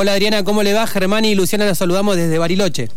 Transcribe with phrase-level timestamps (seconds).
[0.00, 0.86] Hola Adriana, ¿cómo le va?
[0.86, 2.88] Germán y Luciana la saludamos desde Bariloche.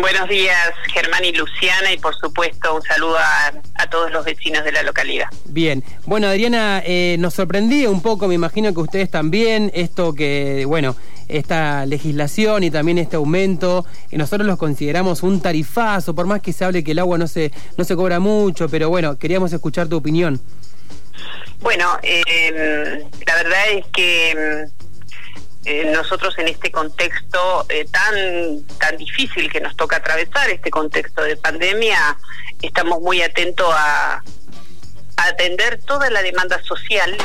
[0.00, 4.72] Buenos días, Germán y Luciana, y por supuesto un saludo a, todos los vecinos de
[4.72, 5.26] la localidad.
[5.44, 10.64] Bien, bueno Adriana, eh, nos sorprendía un poco, me imagino que ustedes también, esto que,
[10.66, 10.96] bueno,
[11.28, 16.52] esta legislación y también este aumento, y nosotros los consideramos un tarifazo, por más que
[16.52, 19.86] se hable que el agua no se, no se cobra mucho, pero bueno, queríamos escuchar
[19.86, 20.40] tu opinión.
[21.60, 24.66] Bueno, eh, la verdad es que
[25.64, 31.22] eh, nosotros en este contexto eh, tan tan difícil que nos toca atravesar, este contexto
[31.22, 32.18] de pandemia,
[32.60, 34.22] estamos muy atentos a,
[35.16, 37.16] atender toda la demanda social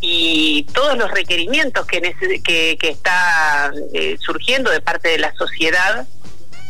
[0.00, 2.00] y todos los requerimientos que,
[2.44, 6.06] que, está eh, surgiendo de parte de la sociedad,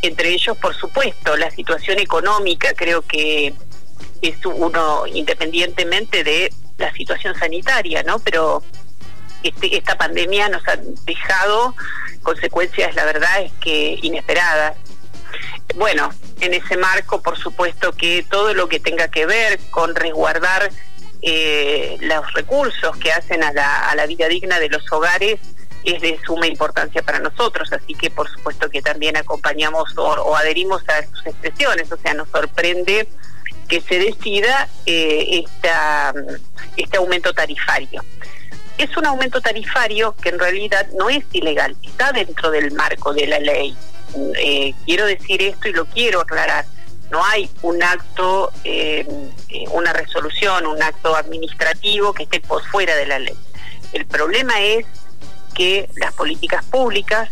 [0.01, 3.53] entre ellos, por supuesto, la situación económica, creo que
[4.23, 8.21] es uno independientemente de la situación sanitaria, ¿no?
[8.21, 8.63] Pero
[9.43, 11.75] este, esta pandemia nos ha dejado
[12.23, 14.77] consecuencias, la verdad es que inesperadas.
[15.77, 20.71] Bueno, en ese marco, por supuesto que todo lo que tenga que ver con resguardar
[21.23, 25.41] eh, los recursos que hacen a la, a la vida digna de los hogares
[25.85, 30.83] es de suma importancia para nosotros, así que por supuesto que también acompañamos o, adherimos
[30.89, 33.09] a sus expresiones, o sea, nos sorprende
[33.69, 35.45] que se decida eh,
[36.77, 38.03] este aumento tarifario
[38.79, 43.27] es un aumento tarifario que en realidad no es ilegal, está dentro del marco de
[43.27, 43.77] la ley.
[44.37, 46.65] Eh, quiero decir esto y lo quiero aclarar.
[47.11, 49.07] No hay un acto, eh,
[49.73, 53.37] una resolución, un acto administrativo que esté por fuera de la ley.
[53.93, 54.87] El problema es
[55.55, 57.31] que las políticas públicas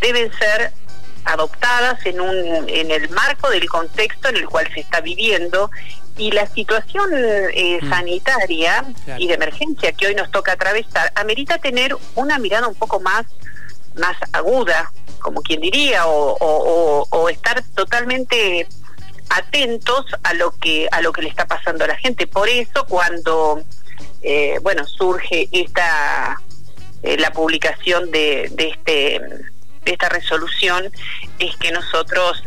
[0.00, 0.72] deben ser
[1.24, 5.70] adoptadas en, un, en el marco del contexto en el cual se está viviendo
[6.16, 7.88] y la situación eh, mm.
[7.88, 8.84] sanitaria
[9.18, 13.24] y de emergencia que hoy nos toca atravesar amerita tener una mirada un poco más,
[13.96, 18.66] más aguda, como quien diría, o, o, estar totalmente
[19.30, 22.26] atentos a lo que a lo que le está pasando a la gente.
[22.26, 23.62] Por eso cuando
[24.22, 26.40] eh, bueno surge esta
[27.02, 29.20] eh, la publicación de, de este
[29.84, 30.92] de esta resolución
[31.38, 32.42] es que nosotros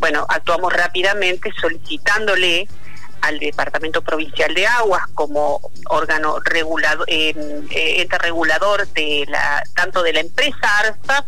[0.00, 2.68] bueno actuamos rápidamente solicitándole
[3.22, 7.34] al Departamento Provincial de Aguas como órgano regulador, eh,
[7.70, 11.24] eh regulador de la tanto de la empresa ARSA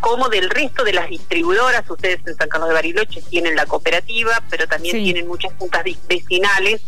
[0.00, 1.88] como del resto de las distribuidoras.
[1.88, 6.82] Ustedes en San Carlos de Bariloche tienen la cooperativa, pero también tienen muchas juntas vecinales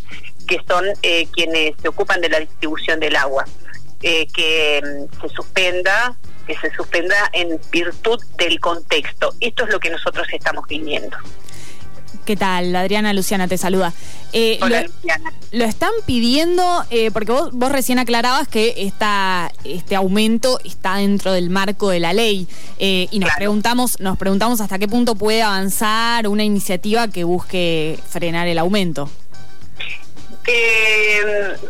[0.46, 3.44] que son eh, quienes se ocupan de la distribución del agua.
[4.02, 9.34] Eh, que mm, se suspenda, que se suspenda en virtud del contexto.
[9.40, 11.18] Esto es lo que nosotros estamos viviendo.
[12.24, 12.74] ¿Qué tal?
[12.76, 13.92] Adriana Luciana te saluda.
[14.32, 15.32] Eh, Hola, lo, Luciana.
[15.52, 21.32] Lo están pidiendo, eh, porque vos, vos, recién aclarabas que esta, este aumento está dentro
[21.32, 22.46] del marco de la ley.
[22.78, 27.98] Eh, y nos preguntamos, nos preguntamos hasta qué punto puede avanzar una iniciativa que busque
[28.08, 29.10] frenar el aumento.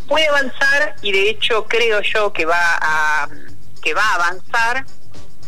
[0.06, 3.28] puede avanzar y de hecho creo yo que va a
[3.82, 4.84] que va a avanzar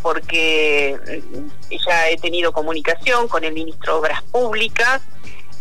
[0.02, 5.00] porque mm, ya he tenido comunicación con el ministro de Obras Públicas,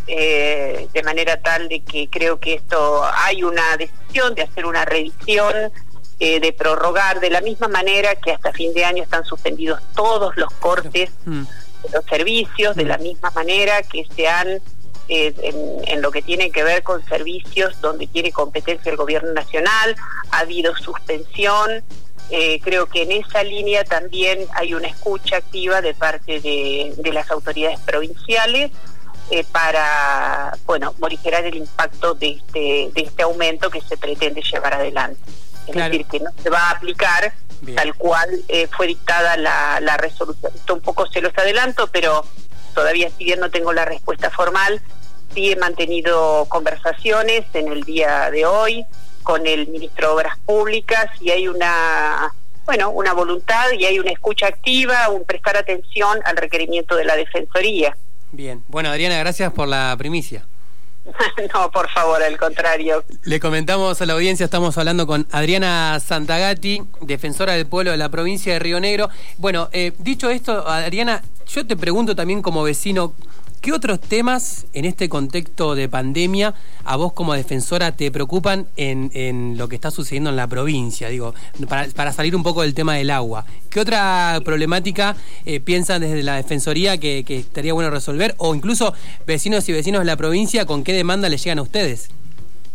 [0.08, 4.84] eh, de manera tal de que creo que esto hay una decisión de hacer una
[4.84, 5.54] revisión,
[6.18, 10.36] eh, de prorrogar de la misma manera que hasta fin de año están suspendidos todos
[10.36, 11.42] los cortes mm.
[11.84, 13.02] de los servicios, de la mm.
[13.02, 14.48] misma manera que se han
[15.08, 19.32] eh, en, en, lo que tiene que ver con servicios donde tiene competencia el gobierno
[19.32, 19.96] nacional,
[20.30, 21.82] ha habido suspensión
[22.30, 27.30] eh, creo que en esa línea también hay una escucha activa de parte de, las
[27.30, 28.70] autoridades provinciales
[29.30, 34.74] eh, para, bueno, morigerar el impacto de este, de este aumento que se pretende llevar
[34.74, 35.20] adelante.
[35.66, 37.32] Es decir, que no se va a aplicar
[37.76, 40.52] tal cual eh, fue dictada la, la resolución.
[40.54, 42.24] Esto un poco se los adelanto, pero
[42.74, 44.80] todavía si bien no tengo la respuesta formal,
[45.34, 48.86] sí he mantenido conversaciones en el día de hoy
[49.22, 52.32] con el ministro de Obras Públicas y hay una
[52.64, 57.16] bueno, una voluntad y hay una escucha activa, un prestar atención al requerimiento de la
[57.16, 57.96] Defensoría.
[58.30, 60.44] Bien, bueno Adriana, gracias por la primicia.
[61.54, 63.04] no, por favor, al contrario.
[63.24, 68.08] Le comentamos a la audiencia, estamos hablando con Adriana Santagati, defensora del pueblo de la
[68.08, 69.08] provincia de Río Negro.
[69.38, 73.14] Bueno, eh, dicho esto, Adriana, yo te pregunto también como vecino,
[73.62, 79.56] ¿Qué otros temas en este contexto de pandemia a vos como defensora te preocupan en,
[79.56, 81.08] lo que está sucediendo en la provincia?
[81.08, 81.32] Digo,
[81.68, 83.46] para, salir un poco del tema del agua.
[83.70, 85.14] ¿Qué otra problemática
[85.46, 88.34] eh, piensan desde la defensoría que, estaría bueno resolver?
[88.38, 88.94] O incluso
[89.28, 92.10] vecinos y vecinos de la provincia, ¿con qué demanda les llegan a ustedes?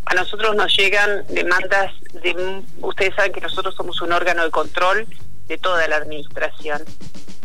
[0.06, 2.63] A nosotros nos llegan demandas de...
[2.80, 5.06] Ustedes saben que nosotros somos un órgano de control
[5.47, 6.83] de toda la administración.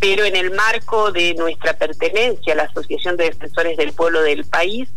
[0.01, 4.45] Pero en el marco de nuestra pertenencia a la Asociación de Defensores del Pueblo del
[4.45, 4.89] país,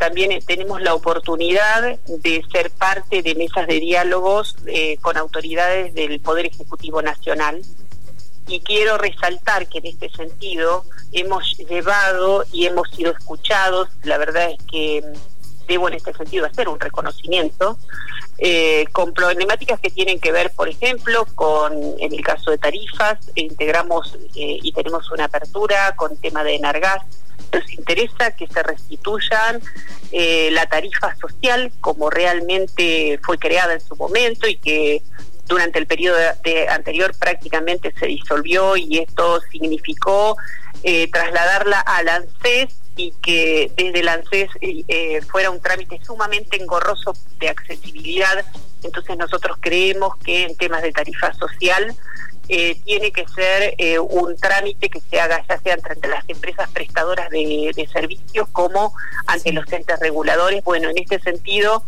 [0.00, 6.20] también tenemos la oportunidad de ser parte de mesas de diálogos eh, con autoridades del
[6.20, 7.62] Poder Ejecutivo Nacional.
[8.48, 14.50] Y quiero resaltar que en este sentido hemos llevado y hemos sido escuchados, la verdad
[14.50, 15.02] es que
[15.68, 17.78] debo en este sentido hacer un reconocimiento,
[18.42, 23.18] eh, con problemáticas que tienen que ver, por ejemplo, con, en el caso de tarifas,
[23.34, 27.02] integramos eh, y tenemos una apertura con tema de Enargas,
[27.52, 29.60] nos interesa que se restituyan
[30.12, 35.02] eh, la tarifa social como realmente fue creada en su momento y que
[35.46, 36.16] durante el periodo
[36.70, 40.36] anterior prácticamente se disolvió y esto significó
[40.82, 47.14] eh, trasladarla al ANSES y que desde el ANSES eh, fuera un trámite sumamente engorroso
[47.38, 48.44] de accesibilidad.
[48.82, 51.96] Entonces nosotros creemos que en temas de tarifa social
[52.52, 56.68] eh, tiene que ser eh, un trámite que se haga ya sea entre las empresas
[56.72, 58.92] prestadoras de, servicios como
[59.28, 60.64] ante los entes reguladores.
[60.64, 61.84] Bueno, en este sentido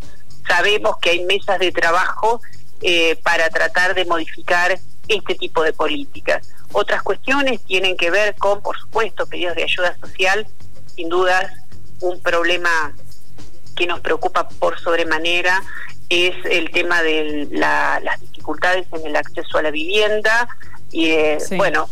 [0.47, 2.41] sabemos que hay mesas de trabajo
[2.81, 4.79] eh, para tratar de modificar
[5.09, 6.49] este tipo de políticas.
[6.73, 10.47] Otras cuestiones tienen que ver con, por supuesto, pedidos de ayuda social,
[10.95, 11.51] sin dudas
[12.01, 12.93] un problema
[13.77, 15.63] que nos preocupa por sobremanera
[16.09, 20.49] es el tema de las dificultades en el acceso a la vivienda
[20.91, 21.89] y eh, bueno,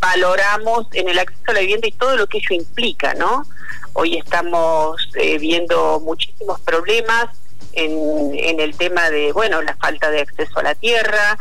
[0.00, 3.46] valoramos en el acceso a la vivienda y todo lo que ello implica, ¿no?
[3.94, 7.28] Hoy estamos eh, viendo muchísimos problemas
[7.72, 11.38] en, en el tema de, bueno, la falta de acceso a la tierra.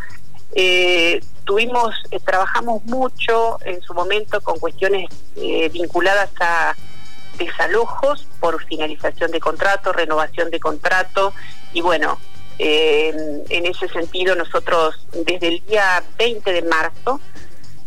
[0.55, 5.09] Eh, tuvimos, trabajamos mucho en su momento con cuestiones
[5.73, 6.73] vinculadas a
[7.37, 11.33] desalojos por finalización de contrato, renovación de contrato.
[11.73, 12.19] Y bueno,
[12.59, 17.19] eh, en ese sentido nosotros desde el día 20 de marzo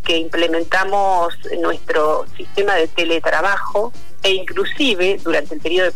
[0.04, 5.92] que implementamos nuestro sistema de teletrabajo e inclusive durante el periodo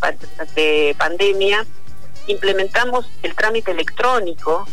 [0.54, 1.66] de, pandemia
[2.26, 4.66] implementamos el trámite electrónico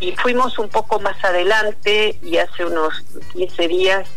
[0.00, 3.02] y fuimos un poco más adelante y hace unos
[3.32, 4.08] 15 días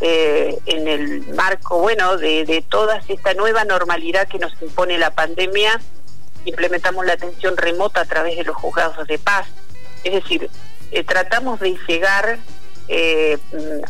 [0.00, 5.10] eh, en el marco, bueno, de, de toda esta nueva normalidad que nos impone la
[5.10, 5.80] pandemia,
[6.44, 9.46] implementamos la atención remota a través de los juzgados de paz.
[10.04, 10.48] Es decir,
[10.90, 12.38] eh, tratamos de llegar
[12.88, 13.38] eh,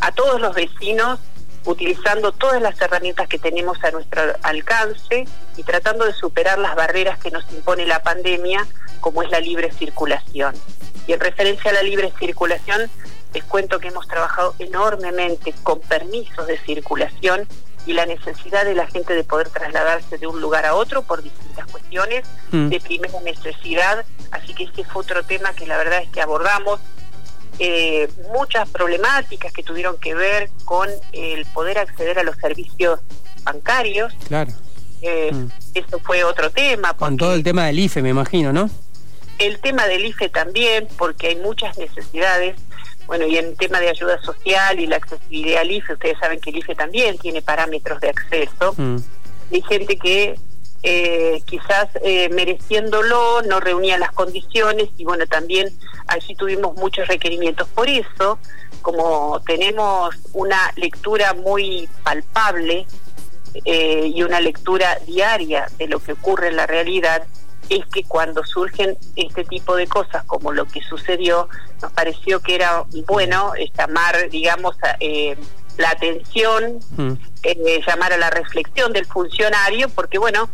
[0.00, 1.18] a todos los vecinos
[1.64, 7.18] utilizando todas las herramientas que tenemos a nuestro alcance y tratando de superar las barreras
[7.18, 8.66] que nos impone la pandemia,
[9.00, 10.54] como es la libre circulación.
[11.06, 12.90] Y en referencia a la libre circulación,
[13.34, 17.46] les cuento que hemos trabajado enormemente con permisos de circulación
[17.86, 21.22] y la necesidad de la gente de poder trasladarse de un lugar a otro por
[21.22, 22.68] distintas cuestiones mm.
[22.68, 24.04] de primera necesidad.
[24.30, 26.80] Así que ese fue otro tema que la verdad es que abordamos.
[27.58, 33.00] Eh, muchas problemáticas que tuvieron que ver con el poder acceder a los servicios
[33.44, 34.14] bancarios.
[34.28, 34.52] Claro.
[35.02, 35.48] Eh, mm.
[35.74, 36.94] Eso fue otro tema.
[36.94, 38.70] Con todo el tema del IFE, me imagino, ¿no?
[39.38, 42.56] El tema del IFE también, porque hay muchas necesidades
[43.10, 46.50] bueno, y en tema de ayuda social y la accesibilidad al IFE, ustedes saben que
[46.50, 48.72] el IFE también tiene parámetros de acceso.
[48.76, 48.98] Mm.
[49.52, 50.38] Hay gente que
[50.84, 55.76] eh, quizás eh, mereciéndolo no reunía las condiciones y bueno, también
[56.06, 57.66] allí tuvimos muchos requerimientos.
[57.70, 58.38] Por eso,
[58.80, 62.86] como tenemos una lectura muy palpable
[63.64, 67.26] eh, y una lectura diaria de lo que ocurre en la realidad,
[67.68, 71.48] es que cuando surgen este tipo de cosas como lo que sucedió,
[71.82, 75.36] nos pareció que era bueno llamar, digamos, eh,
[75.76, 77.12] la atención, mm.
[77.44, 80.50] eh, llamar a la reflexión del funcionario, porque bueno,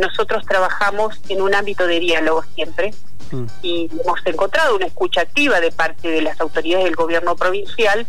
[0.00, 2.92] nosotros trabajamos en un ámbito de diálogo siempre
[3.30, 3.44] mm.
[3.62, 8.06] y hemos encontrado una escucha activa de parte de las autoridades del gobierno provincial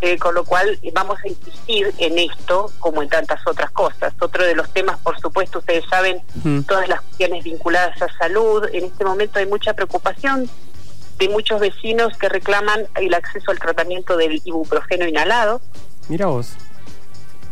[0.00, 4.14] eh, con lo cual vamos a insistir en esto como en tantas otras cosas.
[4.20, 6.22] Otro de los temas, por supuesto, ustedes saben,
[6.66, 8.64] todas las cuestiones vinculadas a salud.
[8.72, 10.48] En este momento hay mucha preocupación
[11.18, 15.60] de muchos vecinos que reclaman el acceso al tratamiento del ibuprofeno inhalado.
[16.08, 16.56] Mira vos.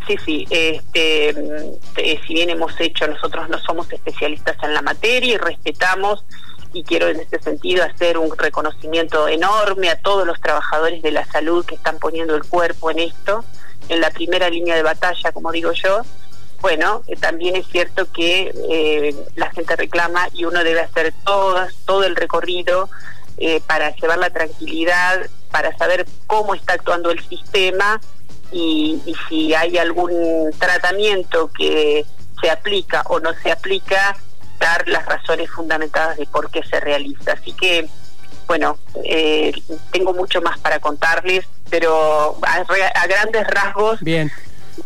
[0.06, 5.34] Sí, sí, este, eh, si bien hemos hecho, nosotros no somos especialistas en la materia
[5.34, 6.24] y respetamos
[6.76, 11.24] y quiero en este sentido hacer un reconocimiento enorme a todos los trabajadores de la
[11.24, 13.44] salud que están poniendo el cuerpo en esto,
[13.88, 16.02] en la primera línea de batalla, como digo yo.
[16.60, 21.66] Bueno, eh, también es cierto que eh, la gente reclama y uno debe hacer todo,
[21.86, 22.90] todo el recorrido
[23.38, 28.00] eh, para llevar la tranquilidad, para saber cómo está actuando el sistema
[28.52, 32.06] y si hay algún tratamiento que
[32.40, 34.16] se aplica o no se aplica,
[34.86, 37.32] las razones fundamentadas de por qué se realiza.
[37.32, 37.88] Así que,
[38.46, 39.52] bueno, eh,
[39.92, 41.46] tengo mucho más para contarles.
[41.70, 44.00] pero a, grandes rasgos.
[44.00, 44.30] Bien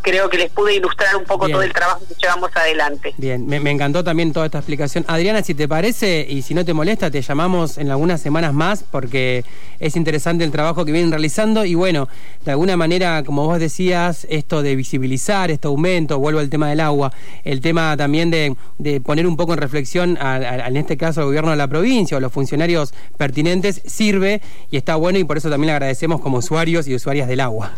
[0.03, 3.15] creo que les pude ilustrar un poco todo el trabajo que llevamos adelante.
[3.17, 5.05] Bien, me, encantó también toda esta explicación.
[5.09, 8.83] Adriana, si te parece y si no te molesta, te llamamos en algunas semanas más
[8.83, 9.45] porque
[9.79, 12.09] es interesante el trabajo que vienen realizando y bueno,
[12.45, 16.81] de alguna manera, como vos decías, esto de visibilizar, este aumento, vuelvo al tema del
[16.81, 17.13] agua,
[17.45, 18.57] el tema también de,
[19.05, 22.33] poner un poco en reflexión, en este caso al gobierno de la provincia o los
[22.33, 26.95] funcionarios pertinentes, sirve y está bueno y por eso también le agradecemos como usuarios y
[26.95, 27.73] usuarias del agua.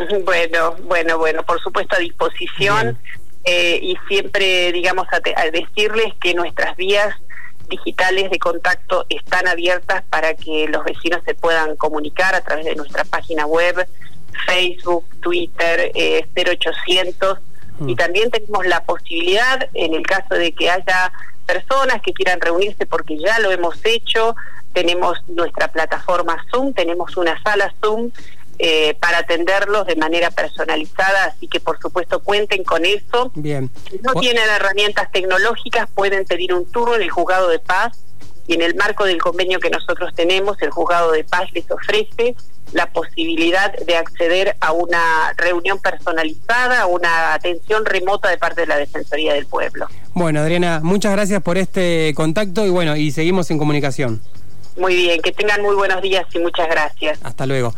[0.24, 2.98] Bueno, bueno, bueno, por supuesto a disposición
[3.44, 7.14] eh, y siempre, digamos, a, decirles que nuestras vías
[7.68, 12.74] digitales de contacto están abiertas para que los vecinos se puedan comunicar a través de
[12.74, 13.86] nuestra página web,
[14.46, 17.38] Facebook, Twitter, eh, 0800
[17.80, 17.96] y mm.
[17.96, 21.12] también tenemos la posibilidad, en el caso de que haya
[21.46, 24.34] personas que quieran reunirse porque ya lo hemos hecho,
[24.72, 28.10] tenemos nuestra plataforma Zoom, tenemos una sala Zoom
[28.62, 33.32] eh, para atenderlos de manera personalizada, así que por supuesto cuenten con eso.
[33.34, 33.70] Bien.
[33.90, 38.04] Si no tienen herramientas tecnológicas, pueden pedir un turno en el juzgado de paz
[38.46, 42.36] y en el marco del convenio que nosotros tenemos, el juzgado de paz les ofrece
[42.72, 48.66] la posibilidad de acceder a una reunión personalizada, a una atención remota de parte de
[48.66, 49.86] la Defensoría del Pueblo.
[50.12, 54.20] Bueno, Adriana, muchas gracias por este contacto y bueno, y seguimos en comunicación.
[54.76, 57.18] Muy bien, que tengan muy buenos días y muchas gracias.
[57.22, 57.74] Hasta luego.